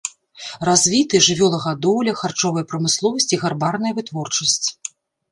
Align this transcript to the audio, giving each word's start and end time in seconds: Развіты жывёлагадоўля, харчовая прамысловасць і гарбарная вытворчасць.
Развіты 0.67 1.19
жывёлагадоўля, 1.25 2.15
харчовая 2.21 2.63
прамысловасць 2.71 3.29
і 3.37 3.39
гарбарная 3.43 3.93
вытворчасць. 3.99 4.67